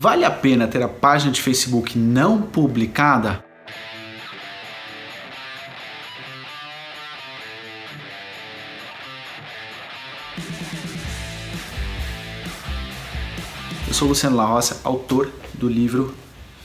Vale 0.00 0.24
a 0.24 0.30
pena 0.30 0.68
ter 0.68 0.80
a 0.80 0.88
página 0.88 1.32
de 1.32 1.42
Facebook 1.42 1.98
não 1.98 2.40
publicada? 2.40 3.44
Eu 13.88 13.92
sou 13.92 14.06
Luciano 14.06 14.36
La 14.36 14.44
Roça, 14.44 14.80
autor 14.84 15.32
do 15.54 15.68
livro 15.68 16.14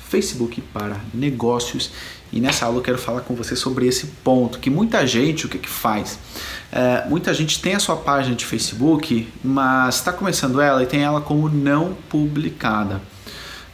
Facebook 0.07 0.61
para 0.61 0.97
Negócios 1.11 1.89
e 2.31 2.39
nessa 2.39 2.67
aula 2.67 2.77
eu 2.77 2.83
quero 2.83 2.99
falar 2.99 3.21
com 3.21 3.33
você 3.33 3.55
sobre 3.55 3.87
esse 3.87 4.05
ponto 4.23 4.59
que 4.59 4.69
muita 4.69 5.07
gente 5.07 5.47
o 5.47 5.49
que, 5.49 5.57
que 5.57 5.69
faz 5.69 6.19
é, 6.71 7.09
muita 7.09 7.33
gente 7.33 7.59
tem 7.59 7.73
a 7.73 7.79
sua 7.79 7.95
página 7.95 8.35
de 8.35 8.45
Facebook 8.45 9.27
mas 9.43 9.95
está 9.95 10.13
começando 10.13 10.61
ela 10.61 10.83
e 10.83 10.85
tem 10.85 11.01
ela 11.01 11.19
como 11.19 11.49
não 11.49 11.95
publicada 12.09 13.01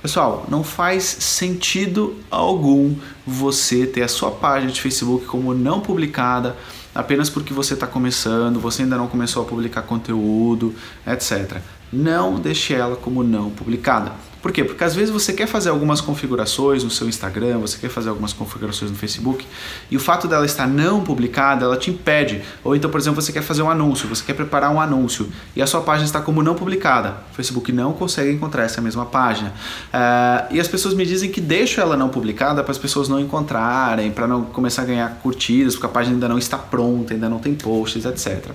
Pessoal, 0.01 0.45
não 0.47 0.63
faz 0.63 1.03
sentido 1.03 2.15
algum 2.31 2.95
você 3.27 3.85
ter 3.85 4.01
a 4.01 4.07
sua 4.07 4.31
página 4.31 4.71
de 4.71 4.79
Facebook 4.81 5.25
como 5.25 5.53
não 5.53 5.81
publicada 5.81 6.55
apenas 6.95 7.29
porque 7.29 7.53
você 7.53 7.73
está 7.73 7.85
começando, 7.85 8.61
você 8.61 8.83
ainda 8.83 8.95
não 8.97 9.07
começou 9.07 9.43
a 9.43 9.45
publicar 9.45 9.81
conteúdo, 9.81 10.73
etc. 11.05 11.57
Não 11.91 12.39
deixe 12.39 12.73
ela 12.73 12.95
como 12.95 13.23
não 13.23 13.49
publicada. 13.49 14.13
Por 14.41 14.51
quê? 14.53 14.63
Porque 14.63 14.83
às 14.83 14.95
vezes 14.95 15.09
você 15.09 15.33
quer 15.33 15.47
fazer 15.47 15.69
algumas 15.69 15.99
configurações 15.99 16.83
no 16.83 16.89
seu 16.89 17.09
Instagram, 17.09 17.59
você 17.59 17.77
quer 17.77 17.89
fazer 17.89 18.09
algumas 18.09 18.31
configurações 18.31 18.89
no 18.89 18.95
Facebook, 18.95 19.45
e 19.91 19.97
o 19.97 19.99
fato 19.99 20.27
dela 20.27 20.45
estar 20.45 20.65
não 20.65 21.03
publicada, 21.03 21.65
ela 21.65 21.75
te 21.75 21.91
impede. 21.91 22.41
Ou 22.63 22.75
então, 22.75 22.89
por 22.89 22.99
exemplo, 22.99 23.21
você 23.21 23.33
quer 23.33 23.41
fazer 23.41 23.61
um 23.61 23.69
anúncio, 23.69 24.07
você 24.07 24.23
quer 24.23 24.33
preparar 24.33 24.71
um 24.71 24.79
anúncio, 24.79 25.29
e 25.55 25.61
a 25.61 25.67
sua 25.67 25.81
página 25.81 26.05
está 26.05 26.21
como 26.21 26.41
não 26.41 26.55
publicada. 26.55 27.17
O 27.31 27.35
Facebook 27.35 27.71
não 27.73 27.91
consegue 27.91 28.31
encontrar 28.31 28.63
essa 28.63 28.79
mesma 28.79 29.05
página. 29.05 29.49
Uh, 29.93 30.55
e 30.55 30.59
as 30.59 30.67
pessoas 30.67 30.93
me 30.93 31.05
dizem 31.05 31.29
que 31.29 31.41
deixo 31.41 31.81
ela 31.81 31.97
não 31.97 32.07
publicada 32.07 32.63
para 32.63 32.71
as 32.71 32.77
pessoas 32.77 33.09
não 33.09 33.19
encontrarem, 33.19 34.09
para 34.11 34.25
não 34.25 34.43
começar 34.43 34.83
a 34.83 34.85
ganhar 34.85 35.09
curtidas, 35.21 35.73
porque 35.73 35.87
a 35.87 35.89
página 35.89 36.15
ainda 36.15 36.29
não 36.29 36.37
está 36.37 36.57
pronta, 36.57 37.13
ainda 37.13 37.27
não 37.27 37.39
tem 37.39 37.53
posts, 37.53 38.05
etc. 38.05 38.51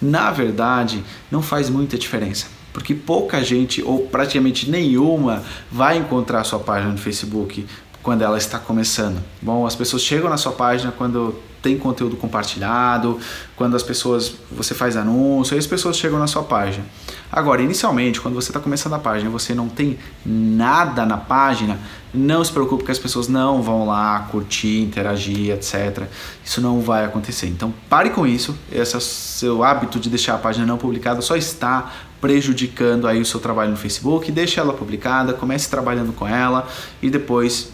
Na 0.00 0.30
verdade, 0.30 1.04
não 1.30 1.42
faz 1.42 1.68
muita 1.68 1.98
diferença 1.98 2.58
porque 2.78 2.94
pouca 2.94 3.42
gente 3.42 3.82
ou 3.82 4.06
praticamente 4.06 4.70
nenhuma 4.70 5.42
vai 5.68 5.98
encontrar 5.98 6.44
sua 6.44 6.60
página 6.60 6.92
no 6.92 6.98
Facebook 6.98 7.66
quando 8.04 8.22
ela 8.22 8.38
está 8.38 8.56
começando. 8.56 9.20
Bom, 9.42 9.66
as 9.66 9.74
pessoas 9.74 10.00
chegam 10.02 10.30
na 10.30 10.36
sua 10.36 10.52
página 10.52 10.92
quando 10.96 11.34
tem 11.60 11.76
conteúdo 11.76 12.16
compartilhado, 12.16 13.18
quando 13.56 13.74
as 13.74 13.82
pessoas 13.82 14.32
você 14.50 14.74
faz 14.74 14.96
anúncio, 14.96 15.54
aí 15.54 15.58
as 15.58 15.66
pessoas 15.66 15.96
chegam 15.96 16.20
na 16.20 16.28
sua 16.28 16.44
página. 16.44 16.84
Agora, 17.32 17.60
inicialmente, 17.60 18.20
quando 18.20 18.36
você 18.36 18.50
está 18.50 18.60
começando 18.60 18.94
a 18.94 18.98
página 19.00 19.28
e 19.28 19.32
você 19.32 19.52
não 19.54 19.68
tem 19.68 19.98
nada 20.24 21.04
na 21.04 21.16
página, 21.16 21.78
não 22.14 22.42
se 22.42 22.52
preocupe 22.52 22.84
que 22.84 22.92
as 22.92 22.98
pessoas 22.98 23.28
não 23.28 23.60
vão 23.60 23.86
lá 23.86 24.20
curtir, 24.30 24.80
interagir, 24.80 25.50
etc. 25.50 26.04
Isso 26.42 26.60
não 26.60 26.80
vai 26.80 27.04
acontecer. 27.04 27.48
Então 27.48 27.74
pare 27.88 28.10
com 28.10 28.26
isso. 28.26 28.56
Esse 28.72 28.98
seu 29.00 29.62
hábito 29.62 29.98
de 29.98 30.08
deixar 30.08 30.36
a 30.36 30.38
página 30.38 30.64
não 30.64 30.78
publicada 30.78 31.20
só 31.20 31.36
está 31.36 31.92
prejudicando 32.20 33.06
aí 33.06 33.20
o 33.20 33.24
seu 33.24 33.40
trabalho 33.40 33.70
no 33.70 33.76
Facebook. 33.76 34.30
Deixe 34.30 34.58
ela 34.58 34.72
publicada, 34.72 35.32
comece 35.32 35.68
trabalhando 35.70 36.12
com 36.12 36.26
ela 36.26 36.68
e 37.00 37.10
depois 37.10 37.70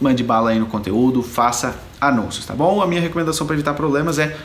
mande 0.00 0.22
bala 0.22 0.50
aí 0.50 0.58
no 0.58 0.66
conteúdo, 0.66 1.22
faça 1.22 1.76
anúncios, 2.00 2.44
tá 2.44 2.54
bom? 2.54 2.82
A 2.82 2.86
minha 2.86 3.00
recomendação 3.00 3.46
para 3.46 3.54
evitar 3.54 3.74
problemas 3.74 4.18
é 4.18 4.36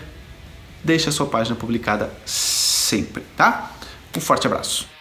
deixe 0.84 1.10
a 1.10 1.12
sua 1.12 1.26
página 1.26 1.56
publicada 1.56 2.12
sempre, 2.26 3.24
tá? 3.36 3.72
Um 4.16 4.22
forte 4.22 4.48
abraço. 4.48 4.97